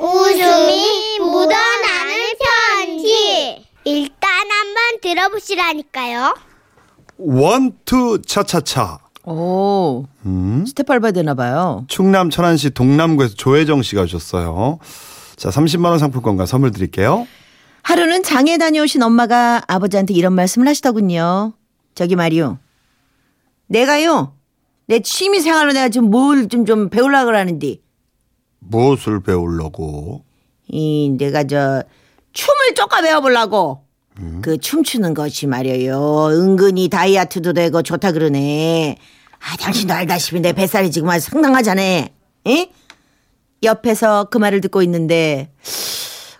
[0.00, 3.66] 웃음이 묻어나는 편지.
[3.84, 6.34] 일단 한번 들어보시라니까요.
[7.18, 8.98] one two 차차차.
[9.24, 10.64] 오, 음.
[10.66, 11.84] 스텝 밟아야 되나 봐요.
[11.88, 14.78] 충남 천안시 동남구에서 조혜정 씨가 주셨어요.
[15.36, 17.26] 자, 30만 원 상품권과 선물 드릴게요.
[17.82, 21.52] 하루는 장에 다녀오신 엄마가 아버지한테 이런 말씀을 하시더군요.
[21.94, 22.58] 저기 말이요.
[23.66, 24.34] 내가요.
[24.86, 27.76] 내 취미 생활로 내가 지금 뭘 좀 좀 배우려고 그러는데
[28.60, 30.24] 무엇을 배우려고?
[30.68, 31.82] 이 내가 저
[32.32, 33.84] 춤을 쪼까 배워보려고.
[34.42, 36.28] 그 춤추는 것이 말이에요.
[36.32, 38.96] 은근히 다이어트도 되고 좋다 그러네.
[39.40, 41.80] 아 당신도 알다시피 내 뱃살이 지금 아주 상당하잖아.
[41.82, 42.10] 에?
[43.62, 45.50] 옆에서 그 말을 듣고 있는데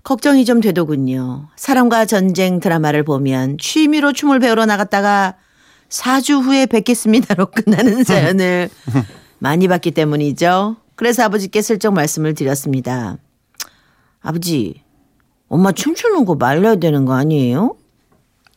[0.05, 1.49] 걱정이 좀 되더군요.
[1.57, 5.37] 사랑과 전쟁 드라마를 보면 취미로 춤을 배우러 나갔다가
[5.89, 8.69] 4주 후에 뵙겠습니다로 끝나는 사연을
[9.39, 13.17] 많이 봤기 때문이죠 그래서 아버지께 슬쩍 말씀을 드렸습니다
[14.21, 14.83] 아버지,
[15.49, 17.75] 엄마 춤추는 거 말려야 되는 거 아니에요?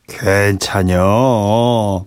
[0.08, 2.04] 괜찮여.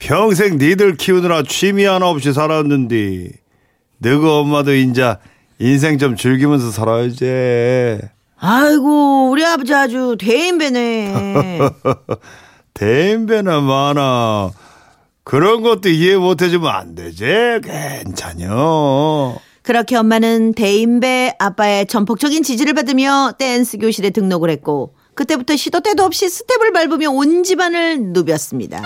[0.00, 3.30] 평생 니들 키우느라 취미 하나 없이 살았는데
[3.98, 5.20] 너가 엄마도 인자
[5.60, 8.00] 인생 좀 즐기면서 살아야지.
[8.38, 11.60] 아이고, 우리 아버지 아주 대인배네.
[12.74, 14.50] 대인배나 많아.
[15.22, 17.24] 그런 것도 이해 못 해주면 안 되지.
[17.62, 19.46] 괜찮여.
[19.66, 26.28] 그렇게 엄마는 대인배 아빠의 전폭적인 지지를 받으며 댄스 교실에 등록을 했고 그때부터 시도 때도 없이
[26.28, 28.80] 스텝을 밟으며 온 집안을 누볐습니다.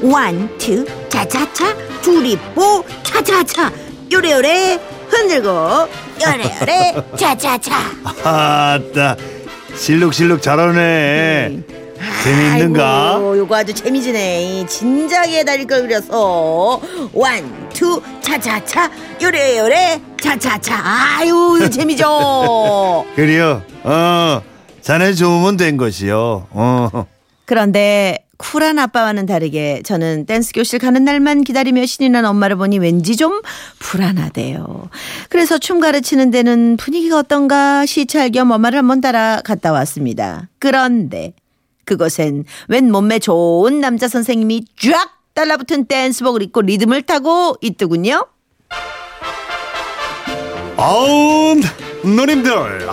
[0.00, 3.72] one, two, 차차차, three four, 차차차,
[4.12, 5.48] 요래요래 흔들고
[6.22, 7.74] 요래요래 차차차.
[8.22, 9.16] 아따,
[9.74, 11.83] 실룩실룩 잘하네.
[12.24, 13.16] 재밌는가?
[13.16, 14.64] 아이고, 요거 아주 재미지네.
[14.66, 16.80] 진작에 다닐 걸 그렸어.
[17.12, 20.74] one, two, 차차차, 요래 요래, 차차차.
[21.18, 23.04] 아유, 이거 재미죠.
[23.14, 23.62] 그래요.
[23.82, 24.40] 어,
[24.80, 26.46] 자네 좋으면 된 것이요.
[26.50, 27.06] 어.
[27.44, 33.16] 그런데 쿨한 아빠와는 다르게 저는 댄스 교실 가는 날만 기다리며 신이 난 엄마를 보니 왠지
[33.16, 33.42] 좀
[33.80, 34.88] 불안하대요.
[35.28, 40.48] 그래서 춤 가르치는 데는 분위기가 어떤가 시찰 겸 엄마를 한번 따라 갔다 왔습니다.
[40.58, 41.34] 그런데
[41.84, 48.26] 그곳엔 웬 몸매 좋은 남자 선생님이 쫙 달라붙은 댄스복을 입고 리듬을 타고 있더군요.
[50.76, 51.54] 아우,
[52.02, 52.88] 누님들.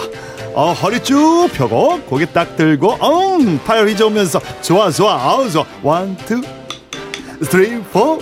[0.53, 5.65] 어, 허리 쭉 펴고 고개 딱 들고 음, 팔 휘저으면서 좋아 좋아 아우 좋아.
[5.81, 6.41] one, two,
[7.43, 8.19] three, four.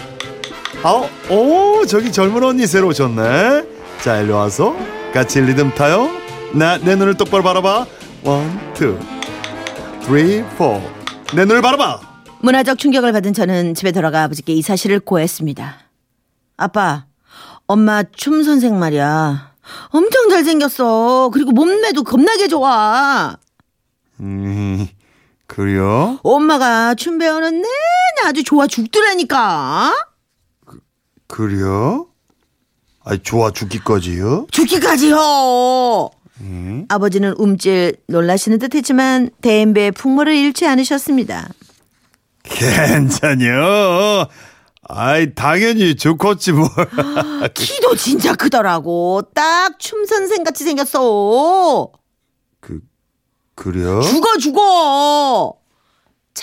[0.84, 3.64] 아우 오 저기 젊은 언니 새로 오셨네.
[4.02, 4.76] 자 일로 와서
[5.14, 6.10] 같이 리듬 타요.
[6.54, 7.86] 나 내 눈을 똑바로 바라봐.
[8.24, 8.98] one, two,
[10.10, 10.44] four 내
[11.46, 12.00] 눈을 바라봐
[12.42, 15.78] 문화적 충격을 받은 저는 집에 돌아가 아버지께 이 사실을 고했습니다.
[16.58, 17.06] 아빠,
[17.68, 19.54] 엄마 춤 선생 말이야.
[19.90, 21.30] 엄청 잘생겼어.
[21.32, 23.38] 그리고 몸매도 겁나게 좋아.
[24.22, 24.88] 음
[25.46, 26.20] 그래요?
[26.24, 27.68] 엄마가 춤 배우는 내내
[28.26, 29.94] 아주 좋아 죽더라니까.
[31.28, 32.08] 그래요?
[33.04, 34.48] 아 좋아 죽기까지요?
[34.50, 36.10] 죽기까지요.
[36.90, 41.50] 아버지는 움찔 놀라시는 듯 했지만 대인배의 풍모를 잃지 않으셨습니다.
[42.44, 44.28] 괜찮요.
[44.92, 46.70] 아이 당연히 좋겠지 뭘.
[47.54, 49.22] 키도 진짜 크더라고.
[49.36, 51.92] 딱 춤 선생 같이 생겼어.
[52.60, 52.80] 그
[53.56, 54.02] 그래요?
[54.02, 55.56] 죽어 죽어.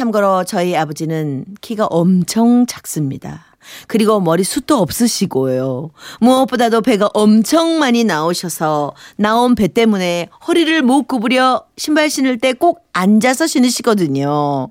[0.01, 3.47] 참고로 저희 아버지는 키가 엄청 작습니다.
[3.89, 5.91] 그리고 머리숱도 없으시고요.
[6.21, 12.84] 무엇보다도 배가 엄청 많이 나오셔서 나온 배 때문에 허리를 못 구부려 신발 신을 때 꼭
[12.93, 14.69] 앉아서 신으시거든요.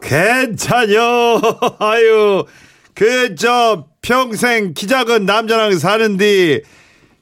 [0.00, 1.40] 괜찮요.
[1.78, 2.44] 아유
[2.94, 6.62] 그 저 평생 키 작은 남자랑 사는데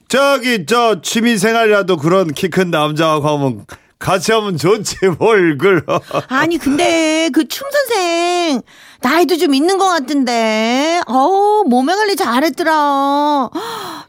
[0.07, 3.67] 저기 저 취미 생활이라도 그런 키 큰 남자하고 하면
[3.99, 5.83] 같이 하면 좋지 뭘 그러.
[6.29, 8.63] 아니 근데 그 춤 선생
[9.01, 13.51] 나이도 좀 있는 것 같은데 어우 몸매 관리 잘했더라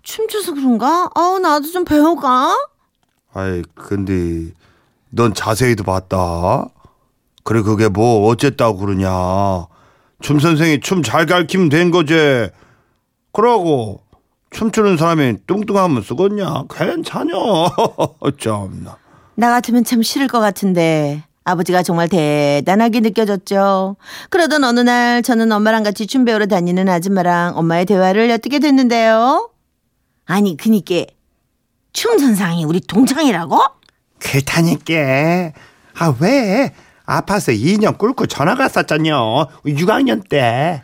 [0.03, 1.09] 춤춰서 그런가?
[1.15, 2.55] 어우 나도 좀 배울까?
[3.33, 4.51] 아이 근데
[5.09, 6.65] 넌 자세히도 봤다.
[7.43, 9.65] 그래 그게 뭐 어쨌다고 그러냐.
[10.21, 12.49] 춤 선생이 춤 잘 가르치면 된 거지.
[13.31, 14.03] 그러고
[14.51, 16.67] 춤추는 사람이 뚱뚱하면 쓰겄냐.
[16.75, 17.71] 괜찮여.
[18.39, 18.97] 참나.
[19.39, 23.95] 나 같으면 참 싫을 것 같은데 아버지가 정말 대단하게 느껴졌죠.
[24.29, 29.49] 그러던 어느 날 저는 엄마랑 같이 춤 배우러 다니는 아줌마랑 엄마의 대화를 엿듣게 됐는데요.
[30.25, 31.05] 아니 그니까
[31.93, 33.57] 춤 선생이 우리 동창이라고?
[34.19, 35.53] 그렇다니까.
[35.97, 36.73] 아 왜?
[37.05, 39.47] 아파서 2년 꿇고 전화 갔었잖여.
[39.65, 40.83] 6학년 때.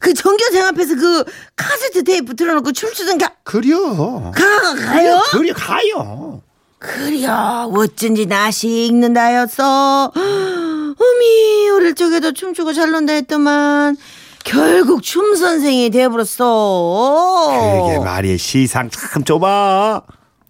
[0.00, 4.32] 그 전교생 앞에서 그 카세트 테이프 틀어놓고 춤추던 가, 그려.
[4.34, 5.22] 가, 가요?
[5.30, 6.42] 그려 가요.
[6.82, 13.96] 그려 어쩐지 낯이 익는다였어 어미 어릴 적에도 춤추고 잘 논다 했더만
[14.44, 17.86] 결국 춤 선생이 돼버렸어.
[17.86, 20.02] 그게 말이야 시상 참 좁아.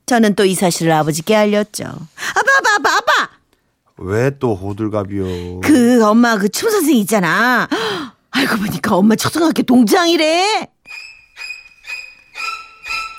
[0.06, 1.84] 저는 또 이 사실을 아버지께 알렸죠.
[1.84, 3.28] 아빠 아빠 아빠 아빠!
[3.98, 5.60] 왜 또 호들갑이요?
[5.60, 7.68] 그 엄마 그 춤 선생 있잖아.
[8.32, 10.68] 알고 보니까 엄마 초등학교 동창이래.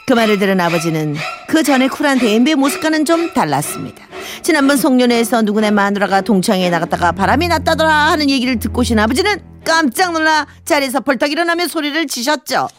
[0.07, 1.15] 그 말을 들은 아버지는
[1.53, 4.03] 그 전에 쿨한 대인배 모습과는 좀 달랐습니다.
[4.41, 10.47] 지난번 송년회에서 누구네 마누라가 동창회에 나갔다가 바람이 났다더라 하는 얘기를 듣고 오신 아버지는 깜짝 놀라
[10.65, 12.69] 자리에서 벌떡 일어나며 소리를 지셨죠.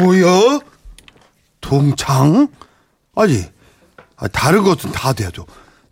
[0.00, 0.58] 뭐야?
[1.60, 2.48] 동창?
[3.14, 3.44] 아니
[4.16, 5.46] 아, 다른 것은 다 돼도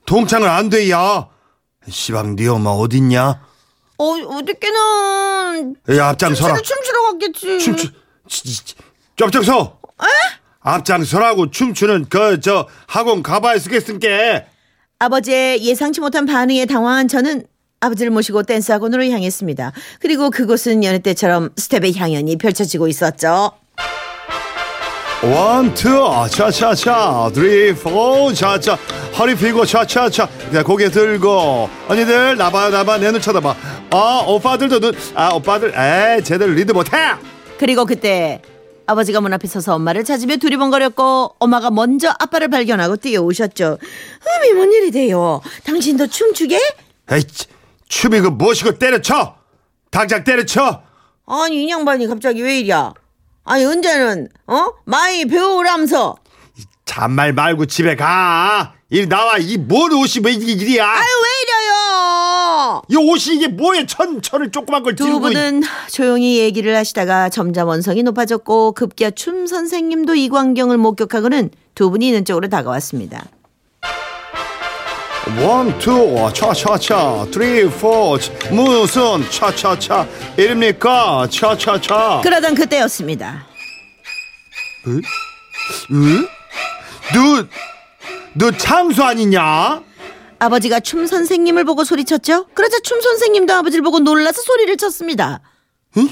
[0.04, 1.28] 동창은 안 돼야.
[1.88, 3.40] 시방 네 엄마 어딨냐?
[3.98, 6.56] 어, 어저께는 야 앞장서라.
[6.60, 7.58] 춤추러, 갔겠지.
[7.60, 7.88] 춤추
[9.14, 9.78] 좀 앞장서.
[10.60, 14.42] 앞장서라고 춤추는 그 저 학원 가봐야 쓰겠으니까.
[14.98, 17.44] 아버지의 예상치 못한 반응에 당황한 저는
[17.80, 19.72] 아버지를 모시고 댄스 학원으로 향했습니다.
[20.00, 23.52] 그리고 그곳은 여느 때처럼 스텝의 향연이 펼쳐지고 있었죠.
[25.22, 25.88] one, two,
[26.30, 28.74] 차차차, three, four, 차차,
[29.18, 30.26] 허리 펴고 차차차,
[30.64, 33.54] 고개 들고, 언니들 나봐 나봐 내 눈 쳐다봐.
[33.90, 36.90] 아 오빠들도 눈, 아 오빠들, 에 쟤들 리드 못해.
[37.58, 38.40] 그리고 그때
[38.90, 43.78] 아버지가 문 앞에 서서 엄마를 찾으며 두리번거렸고 엄마가 먼저 아빠를 발견하고 뛰어오셨죠.
[44.40, 45.40] 어메 뭔 일이래요?
[45.64, 46.58] 당신도 춤추게?
[47.12, 47.22] 에이
[47.88, 49.36] 춤이 그 무엇이고 때려쳐,
[49.90, 50.82] 당장 때려쳐.
[51.26, 52.92] 아니 이 양반이 갑자기 왜 이랴?
[53.44, 56.16] 아니 언제는 어 많이 배우라면서
[56.84, 58.74] 잔말 말고 집에 가.
[58.90, 60.84] 이 나와 이 뭔 옷이 왜 이게 일이야?
[60.84, 61.39] 아유 왜
[62.88, 63.86] 이 옷이 이게 뭐야?
[63.86, 65.20] 천 천을 조그만 걸 두 들고.
[65.20, 72.06] 분은 조용히 얘기를 하시다가 점점 언성이 높아졌고 급기야 춤 선생님도 이 광경을 목격하고는 두 분이
[72.08, 73.24] 있는 쪽으로 다가왔습니다.
[75.44, 78.16] one, two, 차차차, three, four,
[78.50, 80.06] 무슨 차차차
[80.36, 81.28] 이릅니까?
[81.30, 82.20] 차차차.
[82.24, 83.46] 그러던 그때였습니다.
[84.88, 86.26] 응?
[87.14, 87.44] 너,
[88.34, 89.82] 너 창수 아니냐?
[90.40, 92.46] 아버지가 춤 선생님을 보고 소리쳤죠.
[92.54, 95.42] 그러자 춤 선생님도 아버지를 보고 놀라서 소리를 쳤습니다.
[95.98, 96.08] 응?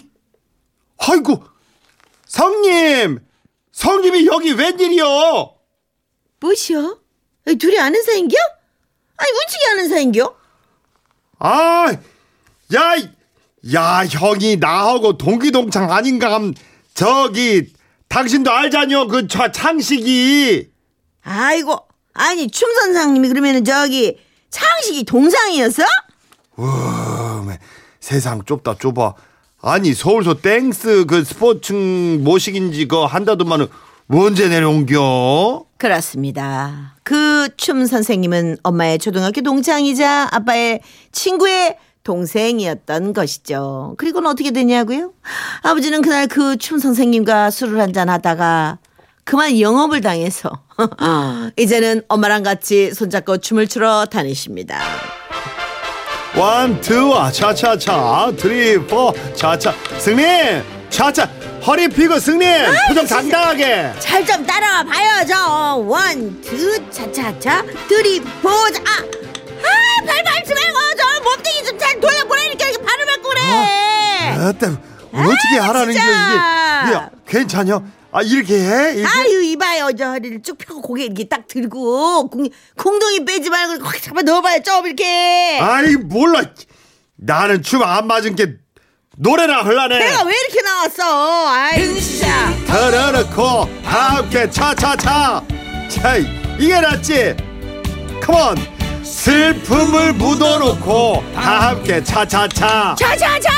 [0.99, 1.43] 아이고,
[2.27, 3.21] 성님,
[3.73, 5.55] 성님이 여기 웬일이요?
[6.41, 6.99] 뭐시여?
[7.59, 8.37] 둘이 아는 사이인겨?
[9.17, 10.37] 아니 무지하게 아는 사이인겨?
[11.39, 11.97] 아,
[12.75, 12.97] 야,
[13.73, 16.35] 야, 형이 나하고 동기동창 아닌가?
[16.35, 16.53] 함
[16.93, 17.73] 저기,
[18.09, 20.71] 당신도 알잖여, 그, 저, 창식이.
[21.23, 21.88] 아이고
[22.19, 24.19] 아니 춤 선생님이 그러면은 저기
[24.51, 25.85] 창식이 동상이었어?
[26.59, 27.55] 음,
[28.01, 29.15] 세상 좁다 좁아.
[29.63, 33.69] 아니 서울서 댄스 그 스포츠 모시긴지 그 한다더만은
[34.11, 35.65] 언제 내려온겨?
[35.79, 36.97] 그렇습니다.
[37.05, 40.81] 그 춤 선생님은 엄마의 초등학교 동창이자 아빠의
[41.13, 43.95] 친구의 동생이었던 것이죠.
[43.99, 45.13] 그리고는 어떻게 되냐고요?
[45.63, 48.79] 아버지는 그날 그 춤 선생님과 술을 한잔 하다가
[49.29, 50.51] 그만 영업을 당해서
[51.59, 54.81] 이제는 엄마랑 같이 손잡고 춤을 추러 다니십니다.
[56.35, 59.75] one, two, 아, 차차차, three, four, 차차.
[59.99, 61.29] 형님, 차차.
[61.67, 62.49] 허리 펴고 형님,
[62.89, 63.93] 표정 당당하게.
[63.99, 65.87] 잘 좀 따라와 봐야죠.
[65.87, 68.81] one, two, 차차차, three, four 자.
[68.87, 73.41] 아, 아, 발 밟지 말고 저 몸뚱이 좀 잘 돌려보내니까 이렇게 발을 밟고 그래.
[74.39, 74.81] 아따,
[75.13, 76.85] 어떻게 하라는 게 진짜.
[76.87, 77.07] 이게, 이게
[77.41, 77.83] 괜찮여?
[78.11, 78.95] 아 이렇게 해?
[78.95, 79.07] 이렇게?
[79.07, 79.91] 아유 이봐요.
[79.97, 84.63] 저 허리를 쭉 펴고 고개 이렇게 딱 들고 궁, 궁둥이 빼지 말고 확 잡아 넣어봐요.
[84.63, 85.59] 좀 이렇게.
[85.61, 86.43] 아니 몰라.
[87.17, 88.55] 나는 춤 안 맞은 게
[89.19, 89.99] 노래나 흘라네.
[89.99, 91.49] 내가 왜 이렇게 나왔어?
[91.49, 92.51] 아유 진짜.
[92.67, 95.43] 털어놓고 함께 차차차.
[95.91, 96.17] 차
[96.59, 97.37] 이게 낫지?
[98.23, 98.57] 컴온
[99.05, 102.97] 슬픔을 묻어놓고 다 함께 차차차.
[102.99, 103.51] 차차차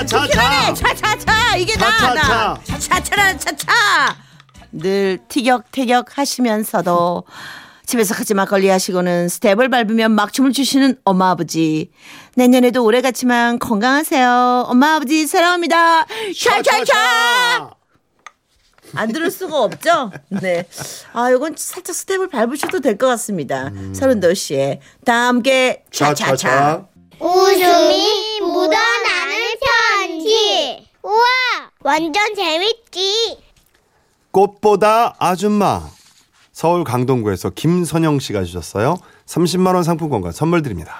[0.00, 0.72] 차차차.
[0.74, 2.14] 차차차 이게 차차차.
[2.14, 4.16] 나나 차차차라 차차
[4.70, 7.24] 늘 티격태격 하시면서도
[7.86, 11.90] 집에서 같이 막걸리 하시고는 스텝을 밟으며 막춤을 추시는 엄마 아버지
[12.36, 16.06] 내년에도 오래 같지만 건강하세요 엄마 아버지 사랑합니다
[16.40, 17.70] 차차차
[18.94, 20.10] 안 들을 수가 없죠?
[20.28, 20.66] 네.
[21.12, 23.70] 아, 요건 살짝 스텝을 밟으셔도 될 것 같습니다.
[23.94, 26.86] 서른도 씨의 다 함께 차차차.
[27.20, 30.88] 웃음이 묻어나는 편지.
[31.04, 33.38] 우와, 완전 재밌지.
[34.30, 35.88] 꽃보다 아줌마
[36.52, 38.96] 서울 강동구에서 김선영 씨가 주셨어요
[39.26, 40.94] 30만 원 상품권과 선물 드립니다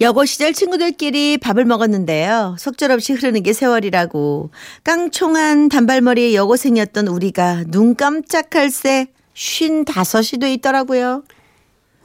[0.00, 2.54] 여고 시절 친구들끼리 밥을 먹었는데요.
[2.58, 4.50] 속절없이 흐르는 게 세월이라고
[4.84, 11.22] 깡총한 단발머리의 여고생이었던 우리가 눈 깜짝할 새 쉰 다섯이 돼 있더라고요.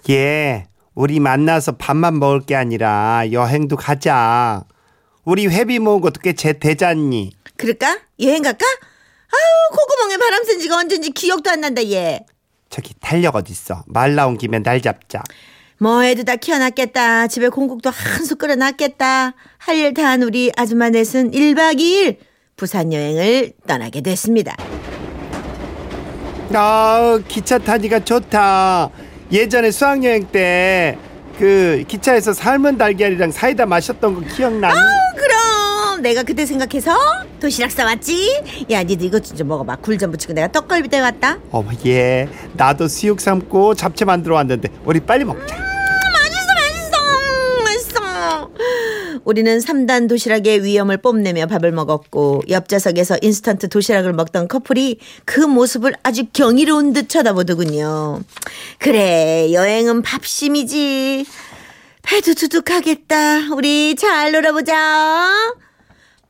[0.10, 4.64] 예, 우리 만나서 밥만 먹을 게 아니라 여행도 가자.
[5.24, 7.32] 우리 회비 모은 것도 꽤 제 되잖니.
[7.64, 7.98] 그럴까?
[8.20, 8.66] 여행 갈까?
[9.32, 12.26] 아우 콧구멍에 바람 쐰 지가 언젠지 기억도 안 난다 얘.
[12.70, 13.84] 저기 달력 어딨어?
[13.88, 15.24] 말 나온 김에 날 잡자.
[15.80, 17.28] 뭐 애도 다 키워놨겠다.
[17.28, 19.34] 집에 공국도 한수 끓여놨겠다.
[19.60, 22.18] 할 일 다 한 우리 아줌마 넷은 1박 2일
[22.58, 24.56] 부산 여행을 떠나게 됐습니다.
[26.54, 28.90] 아, 기차 타니까 좋다.
[29.32, 30.98] 예전에 수학여행 때
[31.40, 34.76] 그 기차에서 삶은 달걀이랑 사이다 마셨던 거 기억나니?
[35.18, 35.33] 그럼
[36.04, 36.96] 내가 그때 생각해서
[37.40, 38.66] 도시락 싸왔지.
[38.70, 39.78] 야 니들 이것 좀 먹어봐.
[39.78, 41.40] 굴좀 붙이고 내가 떡갈비 떼왔다.
[41.52, 42.28] 어머, 예.
[42.54, 45.56] 나도 수육 삶고 잡채 만들어 왔는데 우리 빨리 먹자.
[45.56, 46.94] 맛있어
[47.64, 48.50] 맛있어 맛있어.
[49.24, 55.94] 우리는 3단 도시락의 위험을 뽐내며 밥을 먹었고 옆 좌석에서 인스턴트 도시락을 먹던 커플이 그 모습을
[56.04, 58.22] 아주 경이로운 듯 쳐다보더군요.
[58.78, 61.26] 그래 여행은 밥심이지.
[62.02, 63.54] 배도 두둑하겠다.
[63.56, 65.63] 우리 잘 놀아보자.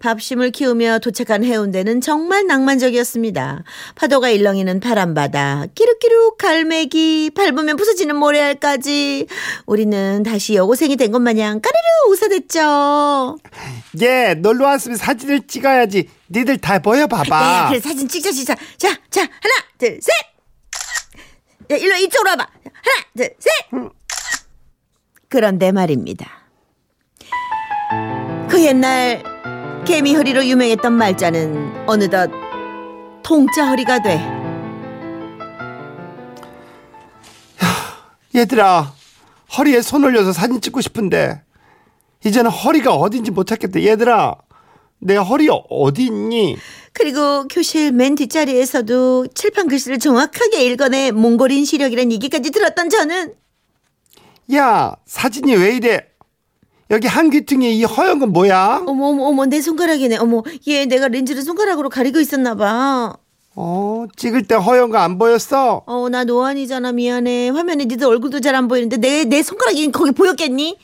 [0.07, 3.63] 밥심을 키우며 도착한 해운대는 정말 낭만적이었습니다.
[3.95, 9.27] 파도가 일렁이는 바람바다, 끼룩끼룩 갈매기, 밟으면 부서지는 모래알까지.
[9.65, 13.37] 우리는 다시 여고생이 된 것 마냥 까르르 웃어댔죠.
[14.01, 16.09] 예, 놀러 왔으면 사진을 찍어야지.
[16.29, 17.69] 니들 다 보여봐봐.
[17.69, 18.55] 그래, 그래, 사진 찍자, 찍자.
[18.77, 20.11] 자, 자, 하나, 둘, 셋!
[21.71, 22.45] 야, 일로 이쪽으로 와봐.
[22.63, 23.51] 하나, 둘, 셋!
[25.29, 26.29] 그런데 말입니다.
[28.49, 29.32] 그 옛날
[29.85, 32.31] 개미 허리로 유명했던 말자는 어느덧
[33.21, 34.43] 통짜 허리가 돼
[38.35, 38.93] 얘들아,
[39.57, 41.41] 허리에 손 올려서 사진 찍고 싶은데
[42.25, 43.83] 이제는 허리가 어딘지 못 찾겠다.
[43.83, 44.35] 얘들아,
[44.99, 46.57] 내 허리 어디 있니?
[46.93, 53.33] 그리고 교실 맨 뒷자리에서도 칠판 글씨를 정확하게 읽어내 몽골인 시력이란 얘기까지 들었던 저는
[54.53, 56.07] 야, 사진이 왜 이래?
[56.93, 58.83] 여기 한 귀퉁이에 이 허연 건 뭐야?
[58.87, 63.17] 어머 어머 어머 내 손가락이네 어머 얘 내가 렌즈를 손가락으로 가리고 있었나 봐.
[63.55, 65.83] 어, 찍을 때 허연 거 안 보였어?
[65.87, 70.77] 어 나 노안이잖아 미안해 화면에 니들 얼굴도 잘 안 보이는데 내 내 손가락이 거기 보였겠니?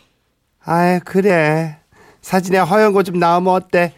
[0.66, 1.78] 아이, 그래.
[2.22, 3.94] 사진에 허연 거 좀 나오면 어때?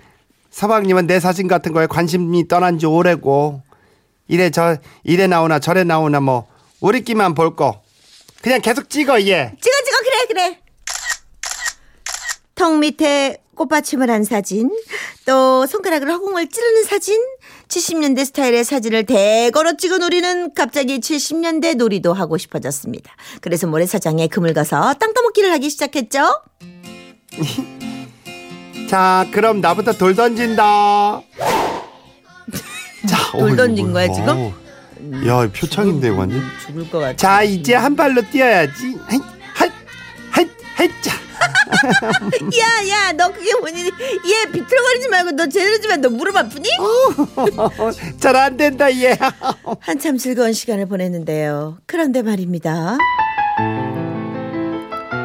[0.51, 3.61] 서방님은 내 사진 같은 거에 관심이 떠난 지 오래고.
[4.27, 6.45] 이래 저 이래 나오나 저래 나오나 뭐
[6.81, 7.81] 우리끼만 볼 거.
[8.41, 9.53] 그냥 계속 찍어 얘.
[9.61, 10.59] 찍어 찍어 그래 그래.
[12.55, 14.71] 턱 밑에 꽃받침을 한 사진,
[15.25, 17.21] 또 손가락으로 허공을 찌르는 사진,
[17.67, 23.13] 70년대 스타일의 사진을 대거로 찍어 놀이는 갑자기 70년대 놀이도 하고 싶어졌습니다.
[23.41, 26.41] 그래서 모래사장에 금을 가서 땅 따먹기를 하기 시작했죠.
[28.89, 31.21] 자, 그럼 나부터 돌 던진다.
[33.07, 34.51] 자, 돌 던진 거야, 지금?
[35.27, 36.41] 야, 표창인데 완전.
[36.65, 37.15] 죽을 것 같아.
[37.15, 38.97] 자, 이제 한 발로 뛰어야지.
[42.59, 43.85] 야, 야, 너 그게 뭐니?
[43.85, 45.97] 얘 비틀거리지 말고 너 제대로 좀 해.
[45.97, 46.69] 너 무릎 아프니?
[48.19, 49.17] 잘 안 된다, 얘.
[49.81, 51.77] 한참 즐거운 시간을 보냈는데요.
[51.85, 52.97] 그런데 말입니다.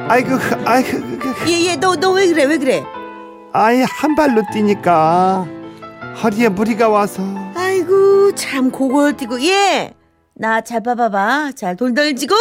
[0.09, 0.31] 아이고,
[0.65, 0.99] 아이고,
[1.49, 2.45] 얘, 얘, 너, 너 왜 그래?
[2.45, 2.85] 왜 그래?
[3.53, 5.47] 아이, 한 발로 뛰니까
[6.23, 7.23] 허리에 무리가 와서.
[7.55, 9.43] 아이고, 참 고골 뛰고.
[9.45, 9.93] 얘!
[10.35, 11.53] 나 잘 봐봐봐.
[11.57, 12.35] 잘 돌돌지고!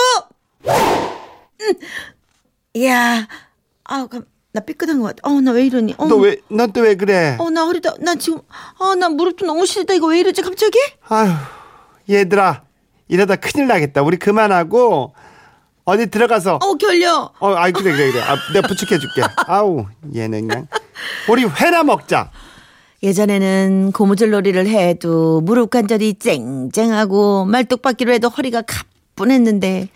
[0.68, 1.74] 음.
[2.74, 3.26] 이야,
[3.86, 5.30] 아우, 감- 나 삐끗한 것 같아.
[5.30, 5.96] 어, 나 왜 이러니?
[5.98, 7.36] 어, 너 왜, 넌 또 왜 그래?
[7.40, 7.96] 어, 나 허리다.
[8.00, 8.40] 나 지금,
[8.80, 9.94] 아, 나 무릎도 너무 시리다.
[9.94, 10.78] 이거 왜 이러지, 갑자기?
[11.10, 11.32] 아휴,
[12.10, 12.64] 얘들아,
[13.08, 14.02] 이러다 큰일 나겠다.
[14.02, 15.14] 우리 그만하고
[15.84, 16.56] 어디 들어가서.
[16.62, 17.32] 어, 결려.
[17.40, 18.22] 어, 아이 그래 그래 그래.
[18.24, 19.22] 아, 내가 부축해줄게.
[19.48, 20.68] 아우, 얘는 그냥.
[21.30, 22.32] 우리 회나 먹자.
[23.04, 29.90] 예전에는 고무줄 놀이를 해도 무릎 관절이 쨍쨍하고 말뚝박기로 해도 허리가 가뿐했는데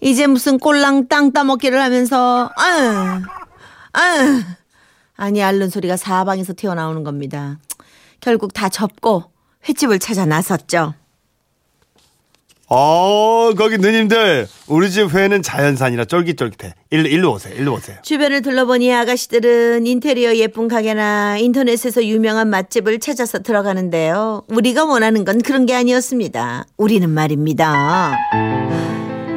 [0.00, 3.22] 이제 무슨 꼴랑 땅 따먹기를 하면서 아유
[3.92, 4.40] 아유
[5.16, 7.58] 아니 앓는 소리가 사방에서 튀어나오는 겁니다.
[8.20, 9.24] 결국 다 접고
[9.68, 10.94] 횟집을 찾아 나섰죠.
[12.72, 14.46] 어, 거기 누님들.
[14.68, 16.72] 우리 집 회는 자연산이라 쫄깃쫄깃해.
[16.90, 17.52] 일로, 일로 오세요.
[17.56, 17.96] 일로 오세요.
[18.02, 24.44] 주변을 둘러보니 아가씨들은 인테리어 예쁜 가게나 인터넷에서 유명한 맛집을 찾아서 들어가는데요.
[24.48, 26.66] 우리가 원하는 건 그런 게 아니었습니다.
[26.76, 28.16] 우리는 말입니다.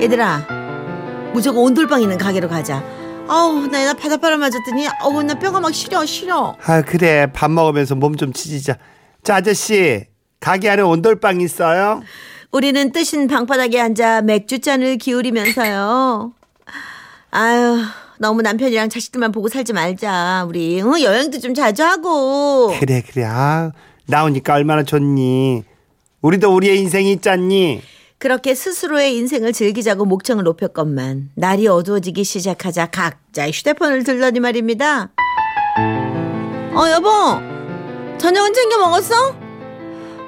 [0.03, 2.83] 얘들아, 무조건 온돌방 있는 가게로 가자.
[3.29, 6.57] 아우, 나, 나 바닷바람 맞았더니, 어우, 나 뼈가 막 시려, 시려.
[6.65, 7.27] 아, 그래.
[7.31, 8.77] 밥 먹으면서 몸 좀 치지자.
[9.24, 10.05] 자, 아저씨.
[10.41, 12.03] 가게 안에 온돌방 있어요?
[12.51, 16.33] 우리는 뜨신 방바닥에 앉아 맥주잔을 기울이면서요.
[17.31, 17.77] 아유,
[18.19, 20.43] 너무 남편이랑 자식들만 보고 살지 말자.
[20.50, 21.01] 우리 응?
[21.01, 22.74] 여행도 좀 자주 하고.
[22.77, 23.72] 그래 그래 아
[24.05, 25.63] 나오니까 얼마나 좋니
[26.22, 27.81] 우리도 우리의 인생이 있잖니
[28.24, 35.10] 그렇게 스스로의 인생을 즐기자고 목청을 높였건만 날이 어두워지기 시작하자 각자 휴대폰을 들더니 말입니다.
[36.74, 37.10] 어 여보
[38.18, 39.36] 저녁은 챙겨 먹었어?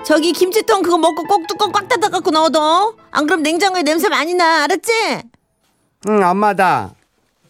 [0.05, 2.97] 저기 김치통 그거 먹고 꼭 뚜껑 꽉 닫아 갖고 넣어둬.
[3.11, 4.91] 안 그럼 냉장고에 냄새 많이 나 알았지?
[6.09, 6.95] 응 엄마다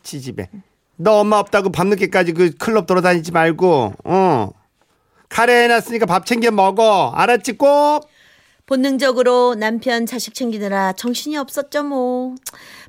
[0.03, 0.51] 지집에
[0.97, 4.49] 너 엄마 없다고 밤늦게까지 그 클럽 돌아다니지 말고 어
[5.27, 8.07] 카레 해놨으니까 밥 챙겨 먹어 알았지 꼭
[8.65, 12.35] 본능적으로 남편 자식 챙기느라 정신이 없었죠 뭐.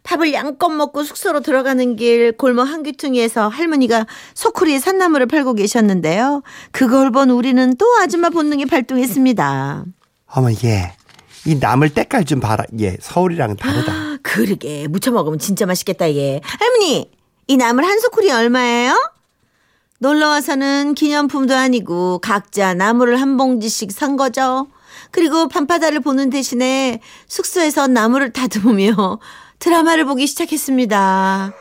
[0.05, 6.43] 밥을 양껏 먹고 숙소로 들어가는 길 골목 한 귀퉁이에서 할머니가 소쿠리 산나물을 팔고 계셨는데요.
[6.71, 9.85] 그걸 본 우리는 또 아줌마 본능이 발동했습니다.
[10.29, 16.41] 어머 얘이 나물 때깔 좀 봐라 얘 서울이랑은 다르다 그러게 무쳐 먹으면 진짜 맛있겠다 얘.
[16.43, 17.11] 할머니
[17.49, 18.95] 이 나물 한 소쿠리 얼마예요?
[19.99, 24.69] 놀러 와서는 기념품도 아니고 각자 나물을 한 봉지씩 산 거죠.
[25.11, 29.19] 그리고 밤바다를 보는 대신에 숙소에서 나물을 다듬으며
[29.59, 31.53] 드라마를 보기 시작했습니다.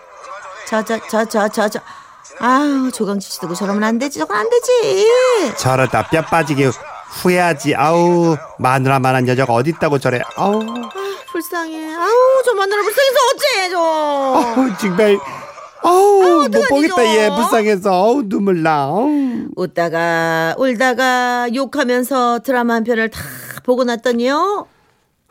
[0.68, 1.80] 저 저 저 저 저 저
[2.40, 5.08] 아우 조강지치 두고 저러면 안 되지 저건 안 되지.
[5.58, 6.70] 저러다 뼈 빠지게
[7.22, 10.60] 후회하지 아우 마누라만한 여자가 어딨다고 저래 아우
[11.32, 11.94] 불쌍해.
[11.96, 12.12] 아우
[12.44, 13.80] 저 마누라 불쌍해서 어째 저.
[13.80, 15.18] 아우 정말
[15.88, 17.36] 아우 못 보겠다 어떡하니, 얘 저?
[17.36, 19.10] 불쌍해서 아우 눈물 나 아우.
[19.56, 23.20] 웃다가 울다가 욕하면서 드라마 한 편을 다
[23.64, 24.68] 보고 났더니요.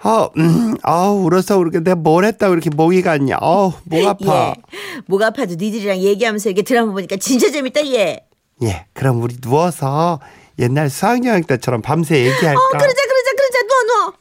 [0.06, 4.62] 아, 음, 아우 울어서 그렇게 내가 뭘 했다고 이렇게 목이 갔냐 아우 목 아파 예.
[5.06, 8.20] 목 아파도 니들이랑 얘기하면서 이렇게 드라마 보니까 진짜 재밌다 얘.
[8.62, 10.20] 예 그럼 우리 누워서
[10.58, 14.12] 옛날 수학여행 때처럼 밤새 얘기할까 어 그러자 그러자 그러자 누워 누워.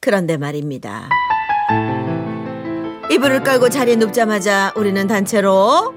[0.00, 1.08] 그런데 말입니다.
[3.10, 5.94] 이불을 깔고 자리에 눕자마자 우리는 단체로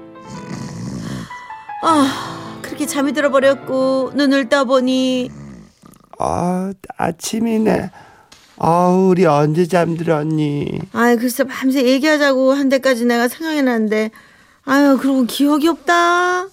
[1.82, 5.30] 아 그렇게 잠이 들어버렸고 눈을 떠보니
[6.18, 7.90] 아 아침이네
[8.58, 14.10] 아우 우리 언제 잠들었니 아이 글쎄 밤새 얘기하자고 한 데까지 내가 생각이 나는데
[14.64, 16.46] 아유 그러고 기억이 없다.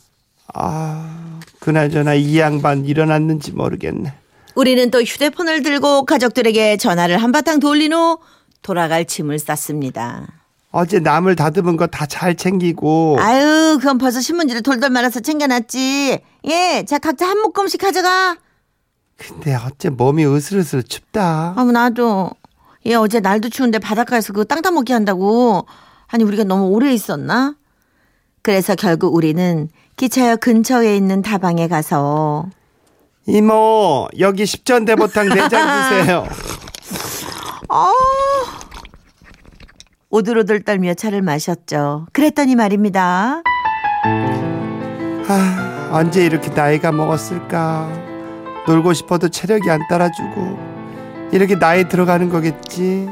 [0.55, 4.13] 아 그나저나 이 양반 일어났는지 모르겠네
[4.55, 8.17] 우리는 또 휴대폰을 들고 가족들에게 전화를 한바탕 돌린 후
[8.61, 10.38] 돌아갈 짐을 쌌습니다.
[10.71, 16.19] 어제 나물 다듬은 거 다 잘 챙기고 아유, 그건 벌써 신문지를 돌돌 말아서 챙겨놨지.
[16.45, 18.37] 예, 자, 각자 한 묶음씩 가져가.
[19.17, 22.29] 근데 어째 몸이 으슬으슬 춥다 아무 나도.
[22.85, 25.65] 얘 어제 날도 추운데 바닷가에서 그거 땅 따먹기 한다고.
[26.07, 27.55] 아니, 우리가 너무 오래 있었나?
[28.41, 32.45] 그래서 결국 우리는 기차역 근처에 있는 다방에 가서
[33.27, 35.49] 이모 여기 십전대보탕 내장
[35.99, 36.25] 주세요
[37.67, 37.91] 어.
[40.09, 42.07] 오들오들 떨며 차를 마셨죠.
[42.13, 43.43] 그랬더니 말입니다.
[45.27, 47.87] 아, 언제 이렇게 나이가 먹었을까?
[48.67, 50.57] 놀고 싶어도 체력이 안 따라주고
[51.31, 53.07] 이렇게 나이 들어가는 거겠지.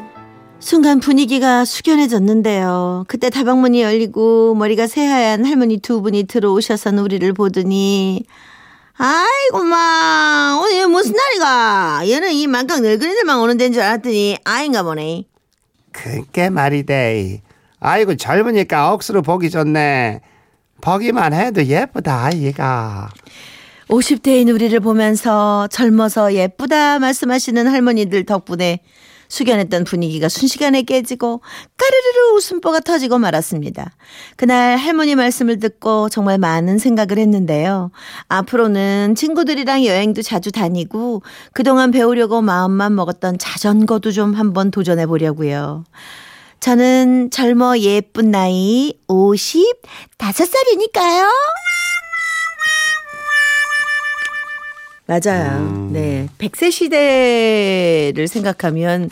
[0.59, 3.05] 순간 분위기가 숙연해졌는데요.
[3.07, 8.25] 그때 다방문이 열리고 머리가 새하얀 할머니 두 분이 들어오셔서 우리를 보더니
[8.97, 15.26] 아이고 마 오늘 무슨 날이가 얘는 이 만강 늙은이들만 오는 데인 줄 알았더니 아인가 보네.
[15.97, 17.41] 그게 말이 돼.
[17.79, 20.21] 아이고 젊으니까 억수로 보기 좋네.
[20.81, 23.09] 보기만 해도 예쁘다 얘가.
[23.89, 28.79] 50대인 우리를 보면서 젊어서 예쁘다 말씀하시는 할머니들 덕분에
[29.27, 31.41] 숙연했던 분위기가 순식간에 깨지고
[31.77, 33.91] 까르르르 웃음보가 터지고 말았습니다.
[34.35, 37.89] 그날 할머니 말씀을 듣고 정말 많은 생각을 했는데요.
[38.27, 45.85] 앞으로는 친구들이랑 여행도 자주 다니고 그동안 배우려고 마음만 먹었던 자전거도 좀 한번 도전해 보려고요.
[46.59, 51.29] 저는 젊어 예쁜 나이 55살이니까요.
[55.07, 55.89] 맞아요.
[55.91, 56.27] 네.
[56.37, 59.09] 100세 시대를 생각하면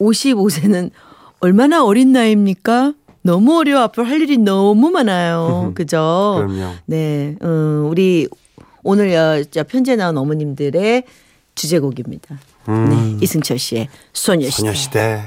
[0.00, 0.90] 55세는
[1.40, 2.94] 얼마나 어린 나이입니까?
[3.22, 5.72] 너무 어려 앞으로 할 일이 너무 많아요.
[5.76, 6.34] 그죠?
[6.38, 6.74] 그럼요.
[6.86, 7.36] 네.
[7.42, 8.28] 음, 우리
[8.82, 11.04] 오늘 편지에 나온 어머님들의
[11.54, 12.38] 주제곡입니다.
[12.66, 13.18] 네.
[13.20, 14.56] 이승철 씨의 소녀시대.
[14.62, 15.22] 소녀시대.